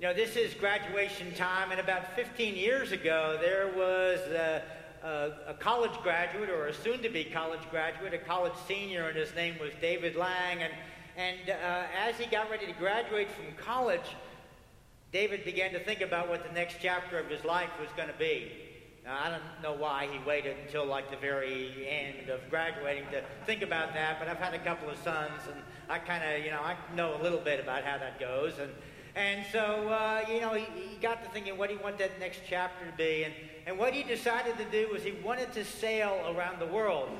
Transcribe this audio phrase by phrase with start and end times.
[0.00, 4.62] You know, this is graduation time, and about 15 years ago, there was a,
[5.04, 9.18] a, a college graduate or a soon to be college graduate, a college senior, and
[9.18, 10.62] his name was David Lang.
[10.62, 10.72] And,
[11.18, 14.16] and uh, as he got ready to graduate from college,
[15.12, 18.18] David began to think about what the next chapter of his life was going to
[18.18, 18.50] be.
[19.04, 23.22] Now, I don't know why he waited until like the very end of graduating to
[23.44, 25.60] think about that, but I've had a couple of sons, and
[25.90, 28.54] I kind of, you know, I know a little bit about how that goes.
[28.58, 28.70] And
[29.16, 32.40] and so, uh, you know, he, he, got to thinking what he wanted that next
[32.48, 33.24] chapter to be.
[33.24, 33.34] And,
[33.66, 37.10] and what he decided to do was he wanted to sail around the world.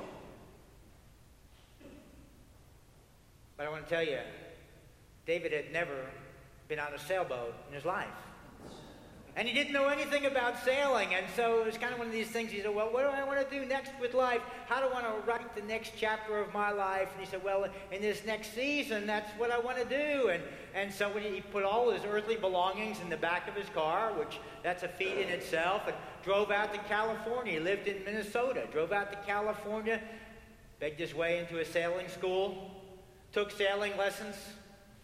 [3.56, 4.20] But I want to tell you,
[5.26, 6.06] David had never
[6.68, 8.08] been on a sailboat in his life.
[9.36, 11.14] And he didn't know anything about sailing.
[11.14, 12.50] And so it was kind of one of these things.
[12.50, 14.40] He said, Well, what do I want to do next with life?
[14.66, 17.08] How do I want to write the next chapter of my life?
[17.12, 20.28] And he said, Well, in this next season, that's what I want to do.
[20.28, 20.42] And,
[20.74, 24.38] and so he put all his earthly belongings in the back of his car, which
[24.64, 27.54] that's a feat in itself, and drove out to California.
[27.54, 30.00] He lived in Minnesota, drove out to California,
[30.80, 32.70] begged his way into a sailing school,
[33.32, 34.34] took sailing lessons,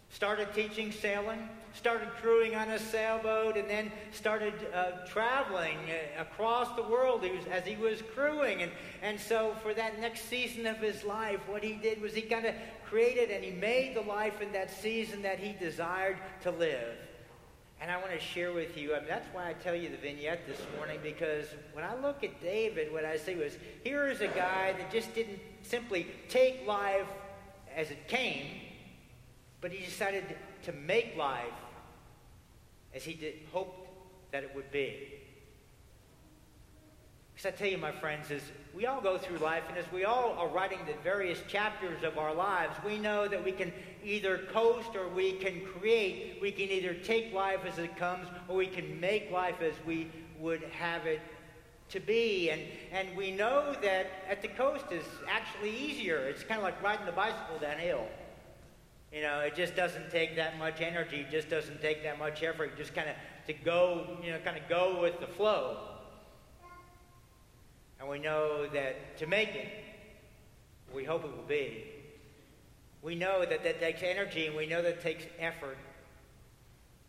[0.09, 6.75] started teaching sailing started crewing on a sailboat and then started uh, traveling uh, across
[6.75, 8.63] the world as he was crewing.
[8.63, 8.71] And,
[9.03, 12.45] and so, for that next season of his life, what he did was he kind
[12.47, 12.55] of
[12.85, 16.95] created and he made the life in that season that he desired to live.
[17.79, 19.97] And I want to share with you, I mean, that's why I tell you the
[19.97, 24.21] vignette this morning, because when I look at David, what I see was here is
[24.21, 27.05] a guy that just didn't simply take life
[27.75, 28.47] as it came,
[29.61, 30.23] but he decided
[30.63, 31.53] to make life
[32.93, 33.89] as he did, hoped
[34.31, 35.13] that it would be.
[37.33, 38.41] Because I tell you, my friends, as
[38.73, 42.17] we all go through life, and as we all are writing the various chapters of
[42.17, 43.71] our lives, we know that we can
[44.03, 46.39] either coast or we can create.
[46.41, 50.07] We can either take life as it comes or we can make life as we
[50.39, 51.21] would have it
[51.89, 52.49] to be.
[52.49, 52.61] And,
[52.91, 56.17] and we know that at the coast is actually easier.
[56.27, 58.07] It's kind of like riding the bicycle downhill.
[59.11, 62.43] You know, it just doesn't take that much energy, it just doesn't take that much
[62.43, 63.15] effort, just kind of
[63.47, 65.77] to go, you know, kind of go with the flow.
[67.99, 69.69] And we know that to make it,
[70.93, 71.85] we hope it will be.
[73.01, 75.77] We know that that takes energy, and we know that takes effort,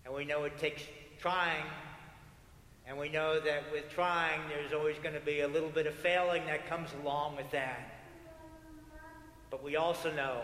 [0.05, 0.83] and we know it takes
[1.19, 1.65] trying,
[2.87, 5.95] and we know that with trying, there's always going to be a little bit of
[5.95, 8.01] failing that comes along with that.
[9.51, 10.43] But we also know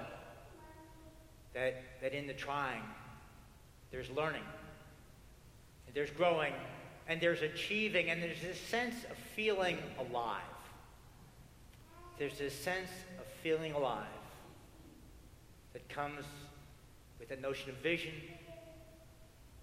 [1.54, 2.82] that, that in the trying,
[3.90, 4.42] there's learning,
[5.94, 6.52] there's growing,
[7.08, 10.42] and there's achieving, and there's this sense of feeling alive.
[12.18, 14.06] There's this sense of feeling alive
[15.72, 16.24] that comes
[17.20, 18.12] with a notion of vision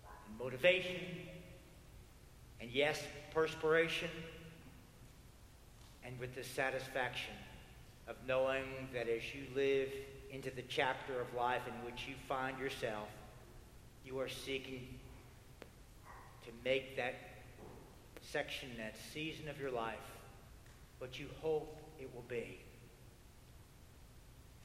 [0.05, 0.99] and motivation,
[2.61, 3.01] and yes,
[3.33, 4.09] perspiration,
[6.05, 7.33] and with the satisfaction
[8.07, 8.63] of knowing
[8.93, 9.89] that as you live
[10.31, 13.07] into the chapter of life in which you find yourself,
[14.05, 14.87] you are seeking
[16.45, 17.15] to make that
[18.21, 19.95] section, that season of your life,
[20.99, 22.59] what you hope it will be.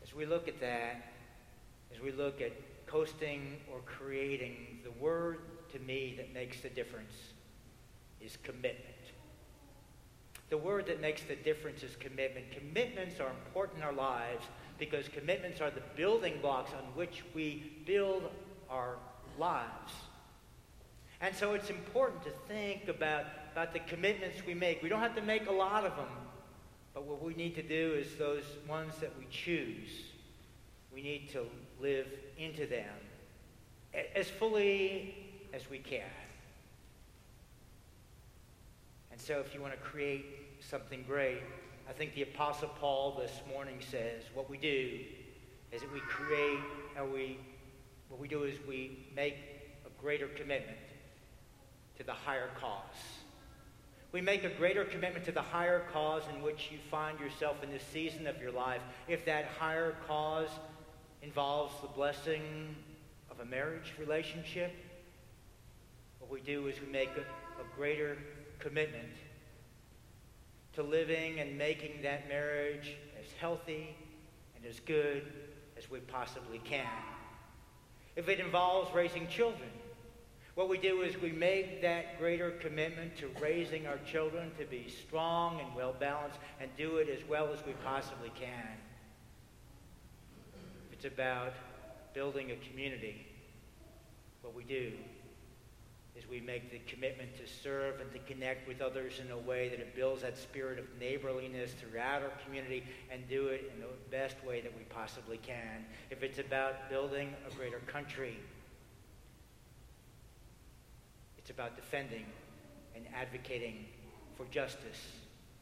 [0.03, 1.13] As we look at that,
[1.93, 2.53] as we look at
[2.87, 5.41] coasting or creating, the word
[5.73, 7.13] to me that makes the difference
[8.21, 8.95] is commitment.
[10.49, 12.47] The word that makes the difference is commitment.
[12.53, 14.45] Commitments are important in our lives
[14.79, 18.31] because commitments are the building blocks on which we build
[18.69, 18.97] our
[19.39, 19.93] lives.
[21.21, 24.83] And so it's important to think about, about the commitments we make.
[24.83, 26.09] We don't have to make a lot of them,
[26.93, 29.89] but what we need to do is those ones that we choose,
[30.93, 31.47] we need to
[31.81, 32.07] live
[32.39, 32.95] into them
[34.15, 35.15] as fully
[35.55, 36.03] as we can.
[39.11, 40.27] And so if you want to create
[40.61, 41.41] something great,
[41.89, 44.99] I think the Apostle Paul this morning says what we do
[45.71, 46.59] is that we create,
[46.99, 47.39] or we,
[48.09, 49.37] what we do is we make
[49.87, 50.79] a greater commitment
[51.97, 52.83] to the higher cause.
[54.11, 57.71] We make a greater commitment to the higher cause in which you find yourself in
[57.71, 58.81] this season of your life.
[59.07, 60.49] If that higher cause
[61.23, 62.75] involves the blessing
[63.31, 64.73] of a marriage relationship,
[66.19, 67.21] what we do is we make a,
[67.61, 68.19] a greater
[68.59, 69.13] commitment
[70.77, 73.97] to living and making that marriage as healthy
[74.55, 75.23] and as good
[75.77, 76.87] as we possibly can.
[78.15, 79.71] If it involves raising children,
[80.55, 84.89] what we do is we make that greater commitment to raising our children to be
[84.89, 88.77] strong and well balanced and do it as well as we possibly can.
[90.93, 91.55] It's about
[92.13, 93.27] building a community,
[94.43, 94.93] what we do
[96.17, 99.69] as we make the commitment to serve and to connect with others in a way
[99.69, 103.89] that it builds that spirit of neighborliness throughout our community and do it in the
[104.11, 105.85] best way that we possibly can.
[106.11, 108.39] If it's about building a greater country,
[111.37, 112.25] it's about defending
[112.95, 113.87] and advocating
[114.37, 115.13] for justice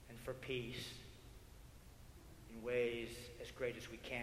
[0.08, 0.94] and for peace
[2.54, 3.08] in ways
[3.42, 4.22] as great as we can.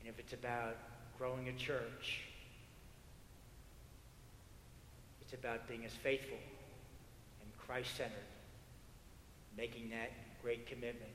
[0.00, 0.76] And if it's about
[1.18, 2.25] growing a church,
[5.26, 6.38] it's about being as faithful
[7.42, 8.14] and Christ centered,
[9.56, 11.10] making that great commitment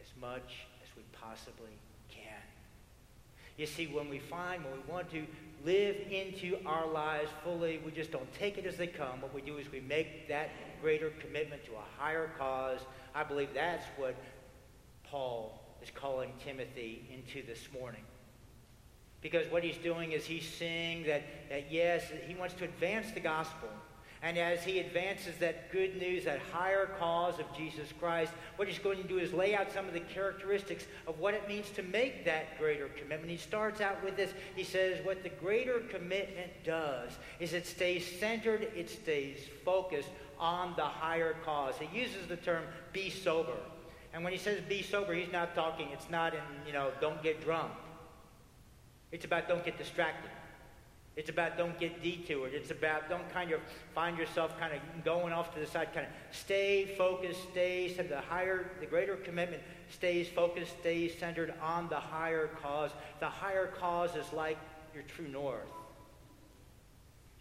[0.00, 1.76] as much as we possibly
[2.08, 2.40] can.
[3.58, 5.26] You see, when we find, when we want to
[5.66, 9.20] live into our lives fully, we just don't take it as they come.
[9.20, 10.48] What we do is we make that
[10.80, 12.80] greater commitment to a higher cause.
[13.14, 14.14] I believe that's what
[15.04, 18.00] Paul is calling Timothy into this morning.
[19.22, 23.20] Because what he's doing is he's seeing that, that yes, he wants to advance the
[23.20, 23.68] gospel.
[24.24, 28.78] And as he advances that good news, that higher cause of Jesus Christ, what he's
[28.78, 31.82] going to do is lay out some of the characteristics of what it means to
[31.82, 33.30] make that greater commitment.
[33.30, 34.32] He starts out with this.
[34.54, 37.10] He says, What the greater commitment does
[37.40, 41.74] is it stays centered, it stays focused on the higher cause.
[41.80, 43.56] He uses the term be sober.
[44.14, 47.22] And when he says be sober, he's not talking, it's not in, you know, don't
[47.24, 47.72] get drunk.
[49.12, 50.30] It's about don't get distracted.
[51.14, 52.54] It's about don't get detoured.
[52.54, 53.60] It's about don't kind of
[53.94, 55.92] find yourself kind of going off to the side.
[55.92, 61.88] Kind of stay focused, stay the higher, the greater commitment stays focused, stays centered on
[61.90, 62.90] the higher cause.
[63.20, 64.56] The higher cause is like
[64.94, 65.68] your true north.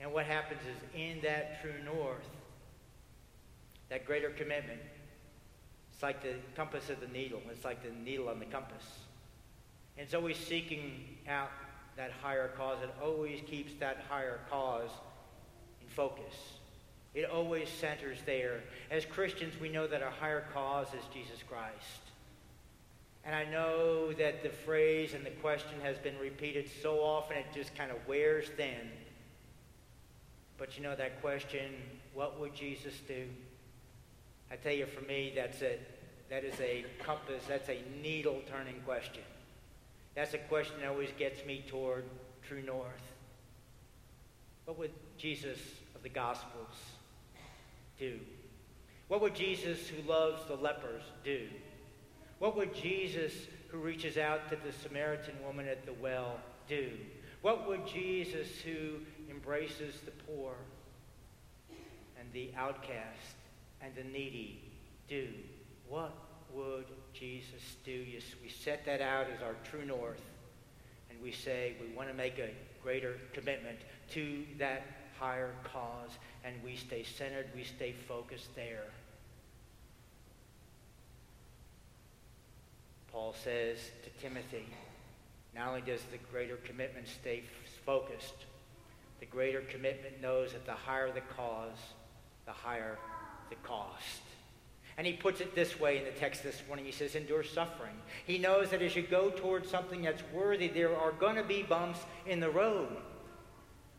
[0.02, 2.28] And what happens is in that true north,
[3.90, 4.82] that greater commitment,
[5.94, 7.40] it's like the compass of the needle.
[7.50, 8.84] It's like the needle on the compass.
[9.98, 11.52] And it's always seeking out
[11.98, 12.78] that higher cause.
[12.84, 14.90] It always keeps that higher cause
[15.82, 16.34] in focus.
[17.14, 18.62] It always centers there.
[18.90, 22.02] As Christians, we know that our higher cause is Jesus Christ.
[23.24, 27.46] And I know that the phrase and the question has been repeated so often it
[27.54, 28.90] just kind of wears thin.
[30.58, 31.74] But you know that question,
[32.14, 33.26] what would Jesus do?
[34.52, 35.82] I tell you, for me, that's it.
[36.30, 39.24] That is a compass, that's a needle turning question.
[40.16, 42.04] That's a question that always gets me toward
[42.48, 42.88] true north.
[44.66, 45.60] What would Jesus
[45.96, 46.76] of the Gospels
[47.98, 48.20] do?
[49.08, 51.48] What would Jesus who loves the lepers do?
[52.40, 53.34] What would Jesus
[53.68, 56.38] who reaches out to the Samaritan woman at the well
[56.68, 56.90] do?
[57.42, 59.00] What would Jesus who
[59.30, 60.54] embraces the poor
[62.20, 63.36] and the outcast
[63.82, 64.62] and the needy
[65.08, 65.28] do?
[65.88, 66.14] What
[66.56, 67.92] would Jesus do?
[67.92, 70.22] Yes, we set that out as our true north,
[71.10, 72.50] and we say we want to make a
[72.84, 73.78] greater commitment
[74.12, 74.84] to that
[75.20, 76.12] higher cause,
[76.44, 78.86] and we stay centered, we stay focused there.
[83.12, 84.66] Paul says to Timothy,
[85.56, 87.44] not only does the greater commitment stay
[87.86, 88.46] focused,
[89.20, 91.78] the greater commitment knows that the higher the cause,
[92.46, 92.98] the higher
[93.50, 94.22] the cost.
[95.02, 96.86] And he puts it this way in the text this morning.
[96.86, 97.96] He says, endure suffering.
[98.28, 101.64] He knows that as you go towards something that's worthy, there are going to be
[101.64, 102.96] bumps in the road.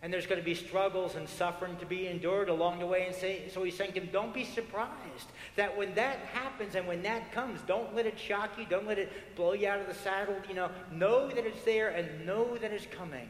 [0.00, 3.06] And there's going to be struggles and suffering to be endured along the way.
[3.06, 6.86] And say, so he's saying to him, don't be surprised that when that happens and
[6.86, 8.64] when that comes, don't let it shock you.
[8.70, 10.36] Don't let it blow you out of the saddle.
[10.48, 13.28] You know, know that it's there and know that it's coming.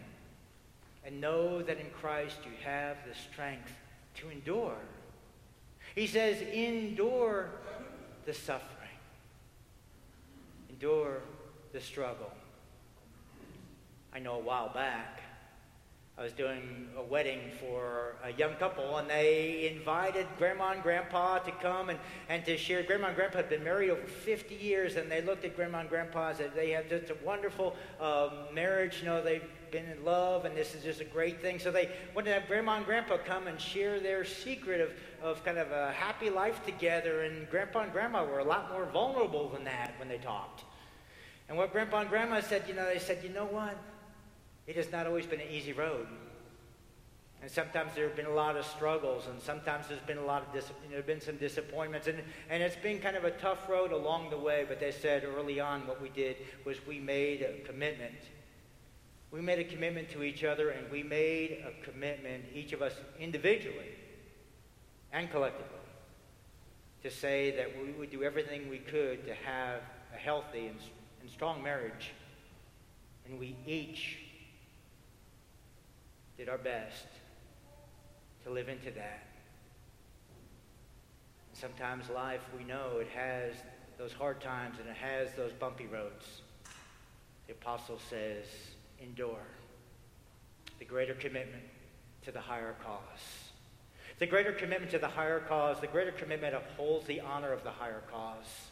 [1.06, 3.72] And know that in Christ you have the strength
[4.16, 4.76] to endure.
[5.94, 7.50] He says, endure
[8.24, 8.68] the suffering,
[10.70, 11.20] endure
[11.72, 12.30] the struggle.
[14.14, 15.22] I know a while back,
[16.18, 21.38] I was doing a wedding for a young couple, and they invited Grandma and Grandpa
[21.38, 22.82] to come and, and to share.
[22.82, 25.88] Grandma and Grandpa had been married over 50 years, and they looked at Grandma and
[25.88, 28.98] Grandpa and said they had just a wonderful uh, marriage.
[29.00, 29.42] You know, they've
[29.72, 31.58] been in love, and this is just a great thing.
[31.58, 34.90] So they wanted to have Grandma and Grandpa come and share their secret of,
[35.22, 37.22] of kind of a happy life together.
[37.22, 40.64] And Grandpa and Grandma were a lot more vulnerable than that when they talked.
[41.48, 43.76] And what Grandpa and Grandma said, you know, they said, you know what?
[44.66, 46.06] It has not always been an easy road.
[47.40, 50.46] And sometimes there have been a lot of struggles, and sometimes there's been a lot
[50.46, 53.24] of dis- you know, there have been some disappointments, and, and it's been kind of
[53.24, 54.64] a tough road along the way.
[54.68, 58.14] But they said early on, what we did was we made a commitment.
[59.32, 62.92] We made a commitment to each other, and we made a commitment, each of us
[63.18, 63.88] individually
[65.10, 65.78] and collectively,
[67.02, 69.80] to say that we would do everything we could to have
[70.14, 70.78] a healthy and,
[71.22, 72.12] and strong marriage.
[73.24, 74.18] And we each
[76.36, 77.06] did our best
[78.44, 79.26] to live into that.
[81.54, 83.54] Sometimes life, we know it has
[83.96, 86.42] those hard times and it has those bumpy roads.
[87.46, 88.44] The apostle says,
[89.02, 89.44] endure.
[90.78, 91.64] The greater commitment
[92.24, 93.50] to the higher cause.
[94.18, 97.70] The greater commitment to the higher cause, the greater commitment upholds the honor of the
[97.70, 98.71] higher cause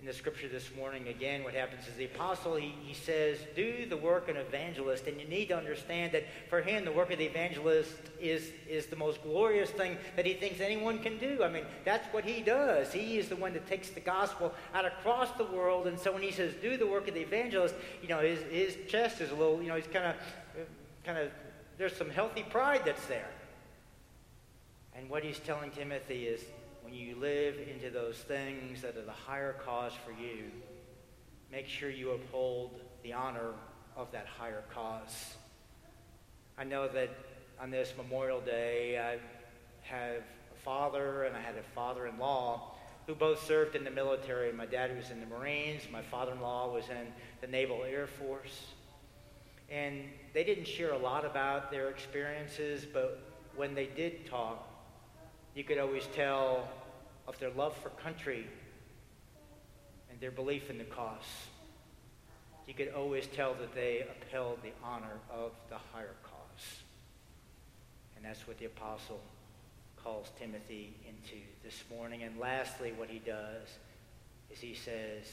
[0.00, 3.84] in the scripture this morning, again, what happens is the apostle, he, he says, do
[3.84, 5.08] the work of an evangelist.
[5.08, 8.86] And you need to understand that for him, the work of the evangelist is, is
[8.86, 11.42] the most glorious thing that he thinks anyone can do.
[11.42, 12.92] I mean, that's what he does.
[12.92, 15.88] He is the one that takes the gospel out across the world.
[15.88, 18.76] And so when he says, do the work of the evangelist, you know, his, his
[18.86, 20.14] chest is a little, you know, he's kind of,
[21.04, 21.32] kind of,
[21.76, 23.30] there's some healthy pride that's there.
[24.94, 26.40] And what he's telling Timothy is,
[26.88, 30.44] when you live into those things that are the higher cause for you,
[31.52, 33.52] make sure you uphold the honor
[33.94, 35.34] of that higher cause.
[36.56, 37.10] I know that
[37.60, 39.18] on this Memorial Day, I
[39.82, 42.74] have a father and I had a father in law
[43.06, 44.50] who both served in the military.
[44.50, 48.06] My dad was in the Marines, my father in law was in the Naval Air
[48.06, 48.64] Force.
[49.70, 53.20] And they didn't share a lot about their experiences, but
[53.56, 54.64] when they did talk,
[55.54, 56.68] you could always tell
[57.28, 58.46] of their love for country
[60.10, 61.46] and their belief in the cause.
[62.66, 66.82] You could always tell that they upheld the honor of the higher cause.
[68.16, 69.20] And that's what the apostle
[70.02, 72.22] calls Timothy into this morning.
[72.22, 73.68] And lastly, what he does
[74.50, 75.24] is he says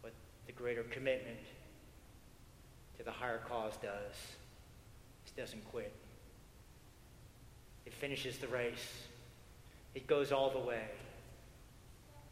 [0.00, 0.12] what
[0.46, 1.38] the greater commitment
[2.98, 4.14] to the higher cause does
[5.24, 5.92] is doesn't quit.
[7.86, 9.04] It finishes the race.
[9.94, 10.84] It goes all the way.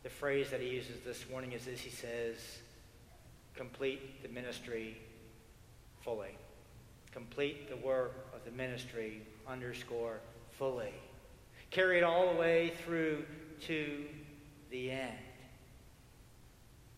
[0.03, 2.37] The phrase that he uses this morning is this he says,
[3.55, 4.97] complete the ministry
[6.03, 6.37] fully.
[7.13, 10.21] Complete the work of the ministry, underscore,
[10.53, 10.93] fully.
[11.71, 13.25] Carry it all the way through
[13.63, 14.05] to
[14.71, 15.19] the end.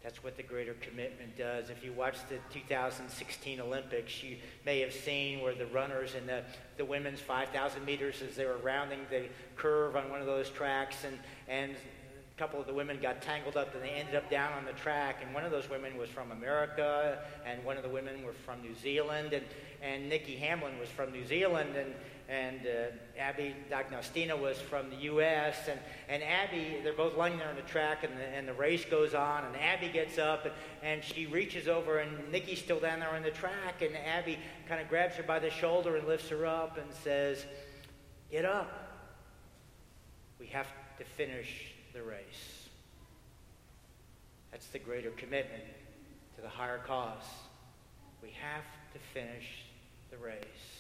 [0.03, 1.69] That's what the greater commitment does.
[1.69, 6.43] If you watch the 2016 Olympics, you may have seen where the runners in the,
[6.79, 9.25] the women's 5,000 meters, as they were rounding the
[9.57, 13.59] curve on one of those tracks, and, and a couple of the women got tangled
[13.59, 15.17] up and they ended up down on the track.
[15.23, 18.63] And one of those women was from America, and one of the women were from
[18.63, 19.45] New Zealand, and,
[19.83, 21.77] and Nikki Hamblin was from New Zealand.
[21.77, 21.93] And,
[22.31, 25.57] and uh, Abby D'Agostino was from the U.S.
[25.69, 28.85] And, and Abby, they're both lying there on the track, and the, and the race
[28.85, 29.45] goes on.
[29.45, 33.25] And Abby gets up, and, and she reaches over, and Nikki's still down there on
[33.25, 33.83] the track.
[33.83, 37.45] And Abby kind of grabs her by the shoulder and lifts her up and says,
[38.31, 38.71] Get up.
[40.39, 40.69] We have
[40.99, 42.69] to finish the race.
[44.53, 45.65] That's the greater commitment
[46.37, 47.25] to the higher cause.
[48.23, 49.65] We have to finish
[50.13, 50.80] the race.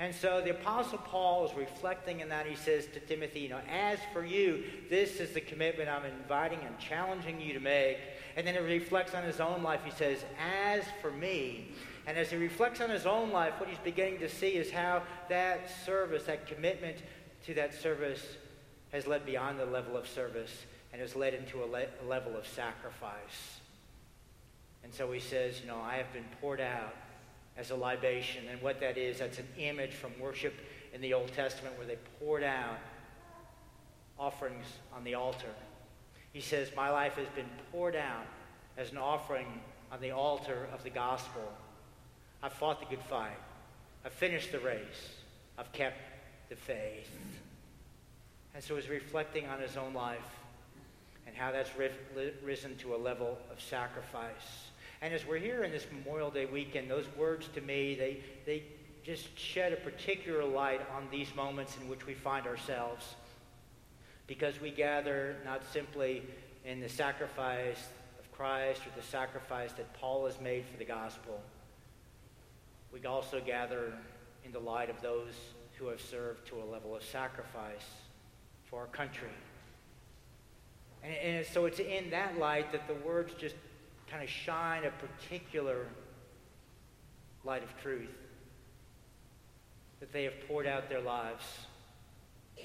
[0.00, 2.46] And so the Apostle Paul is reflecting in that.
[2.46, 6.58] He says to Timothy, you know, as for you, this is the commitment I'm inviting
[6.60, 7.98] and challenging you to make.
[8.34, 9.80] And then he reflects on his own life.
[9.84, 11.72] He says, as for me.
[12.06, 15.02] And as he reflects on his own life, what he's beginning to see is how
[15.28, 16.96] that service, that commitment
[17.44, 18.22] to that service,
[18.92, 20.64] has led beyond the level of service
[20.94, 23.60] and has led into a, le- a level of sacrifice.
[24.82, 26.94] And so he says, you know, I have been poured out
[27.60, 28.44] as a libation.
[28.50, 30.54] And what that is, that's an image from worship
[30.94, 32.78] in the Old Testament where they poured out
[34.18, 34.64] offerings
[34.96, 35.54] on the altar.
[36.32, 38.26] He says, My life has been poured out
[38.78, 39.46] as an offering
[39.92, 41.42] on the altar of the gospel.
[42.42, 43.38] I've fought the good fight.
[44.04, 45.16] I've finished the race.
[45.58, 46.00] I've kept
[46.48, 47.10] the faith.
[48.54, 50.18] And so he's reflecting on his own life
[51.26, 51.70] and how that's
[52.42, 54.69] risen to a level of sacrifice.
[55.02, 58.62] And as we're here in this Memorial Day weekend, those words to me, they, they
[59.02, 63.14] just shed a particular light on these moments in which we find ourselves.
[64.26, 66.22] Because we gather not simply
[66.66, 67.88] in the sacrifice
[68.18, 71.40] of Christ or the sacrifice that Paul has made for the gospel,
[72.92, 73.94] we also gather
[74.44, 75.32] in the light of those
[75.76, 77.86] who have served to a level of sacrifice
[78.64, 79.28] for our country.
[81.02, 83.54] And, and so it's in that light that the words just
[84.10, 85.86] kind of shine a particular
[87.44, 88.08] light of truth.
[90.00, 91.44] That they have poured out their lives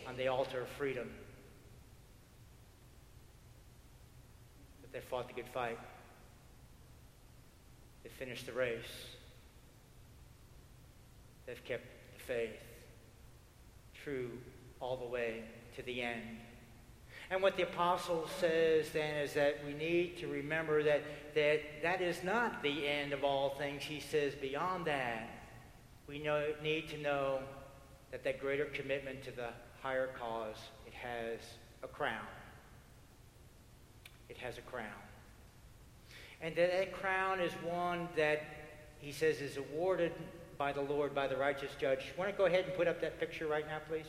[0.08, 1.10] on the altar of freedom.
[4.82, 5.80] That they fought the good fight.
[8.04, 8.84] They finished the race.
[11.46, 11.86] They've kept
[12.18, 12.60] the faith
[14.04, 14.30] true
[14.80, 15.44] all the way
[15.76, 16.22] to the end.
[17.32, 21.02] And what the apostle says then is that we need to remember that
[21.34, 23.84] that, that is not the end of all things.
[23.84, 25.30] He says beyond that,
[26.08, 27.40] we know, need to know
[28.12, 29.50] that that greater commitment to the
[29.82, 30.56] higher cause,
[30.86, 31.40] it has
[31.84, 32.26] a crown.
[34.30, 34.86] It has a crown.
[36.42, 38.44] And that, that crown is one that
[39.00, 40.12] he says is awarded
[40.58, 42.14] by the Lord, by the righteous judge.
[42.18, 44.06] Want to go ahead and put up that picture right now, please?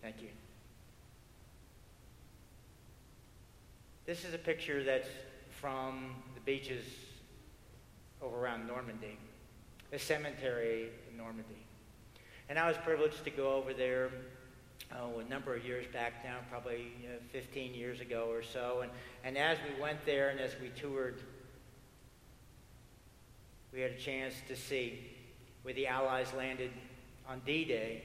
[0.00, 0.28] Thank you.
[4.04, 5.08] This is a picture that's
[5.60, 6.84] from the beaches
[8.20, 9.16] over around Normandy,
[9.92, 11.64] a cemetery in Normandy.
[12.48, 14.10] And I was privileged to go over there
[14.98, 18.80] oh, a number of years back now, probably you know, 15 years ago or so.
[18.80, 18.90] And,
[19.22, 21.22] and as we went there and as we toured,
[23.72, 24.98] we had a chance to see
[25.62, 26.72] where the Allies landed
[27.28, 28.02] on D-Day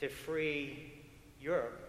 [0.00, 0.92] to free
[1.40, 1.85] Europe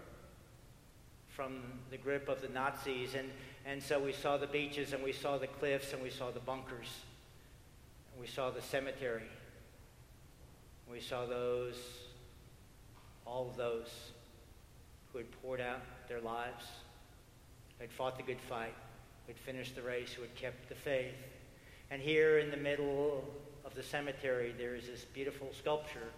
[1.38, 3.13] from the grip of the Nazis.
[3.13, 3.29] And,
[3.63, 6.39] and so we saw the beaches and we saw the cliffs and we saw the
[6.39, 6.88] bunkers.
[8.12, 9.29] And we saw the cemetery.
[10.91, 11.75] We saw those,
[13.24, 13.88] all of those
[15.12, 16.65] who had poured out their lives,
[17.77, 18.74] who had fought the good fight,
[19.27, 21.13] who had finished the race, who had kept the faith.
[21.91, 23.24] And here in the middle
[23.63, 26.10] of the cemetery, there is this beautiful sculpture.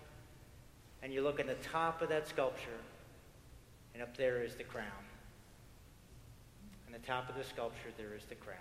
[1.04, 2.80] And you look at the top of that sculpture,
[3.94, 4.86] and up there is the crown.
[6.88, 8.58] On the top of the sculpture, there is the crown.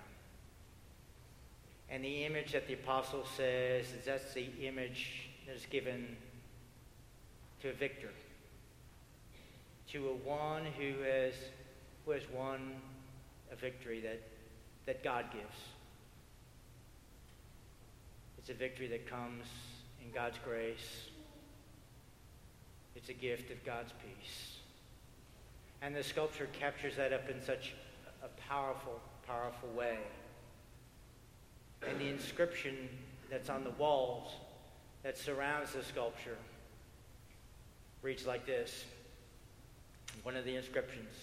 [1.91, 6.17] And the image that the apostle says is that's the image that is given
[7.63, 8.11] to a victor,
[9.93, 11.33] to a one who has,
[12.05, 12.75] who has won
[13.51, 14.21] a victory that,
[14.87, 15.57] that God gives.
[18.37, 19.47] It's a victory that comes
[20.05, 21.09] in God's grace.
[22.95, 24.58] It's a gift of God's peace.
[25.81, 27.75] And the sculpture captures that up in such
[28.23, 29.99] a powerful, powerful way.
[31.89, 32.89] And the inscription
[33.31, 34.33] that's on the walls
[35.03, 36.37] that surrounds the sculpture
[38.03, 38.85] reads like this.
[40.23, 41.15] One of the inscriptions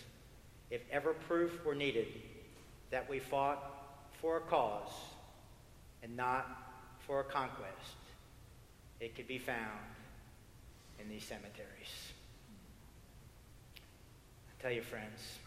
[0.72, 2.08] If ever proof were needed
[2.92, 4.94] that we fought for a cause
[6.02, 6.48] and not
[7.06, 7.98] for a conquest,
[9.00, 9.80] it could be found
[11.00, 12.14] in these cemeteries.
[14.66, 15.38] Tell you, friends,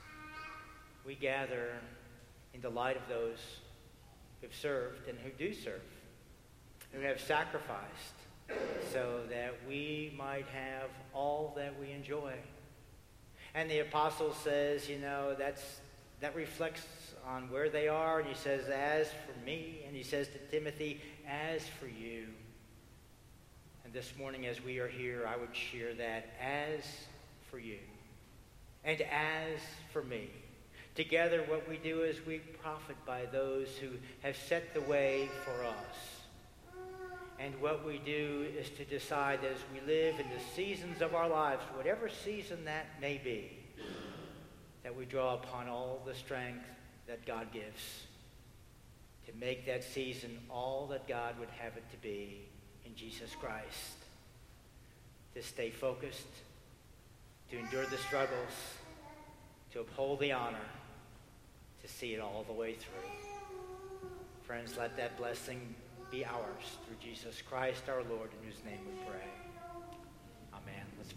[1.04, 1.72] we gather
[2.54, 3.38] in the light of those
[4.40, 5.82] who've served and who do serve,
[6.92, 8.14] who have sacrificed
[8.92, 12.32] so that we might have all that we enjoy.
[13.56, 15.80] And the apostle says, you know, that's,
[16.20, 16.86] that reflects
[17.26, 18.20] on where they are.
[18.20, 22.26] And he says, as for me, and he says to Timothy, as for you.
[23.82, 26.84] And this morning, as we are here, I would share that as
[27.50, 27.78] for you
[28.88, 29.60] and as
[29.92, 30.30] for me.
[30.94, 33.88] Together, what we do is we profit by those who
[34.22, 36.76] have set the way for us.
[37.38, 41.28] And what we do is to decide as we live in the seasons of our
[41.28, 43.58] lives, whatever season that may be,
[44.82, 46.64] that we draw upon all the strength
[47.06, 48.06] that God gives
[49.28, 52.40] to make that season all that God would have it to be
[52.86, 53.96] in Jesus Christ.
[55.34, 56.26] To stay focused,
[57.50, 58.77] to endure the struggles,
[59.72, 60.56] to uphold the honor,
[61.82, 64.08] to see it all the way through.
[64.42, 65.74] Friends, let that blessing
[66.10, 69.47] be ours through Jesus Christ our Lord, in whose name we pray.